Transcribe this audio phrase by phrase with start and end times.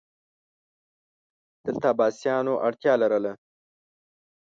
[1.65, 3.33] دلته عباسیانو اړتیا لرله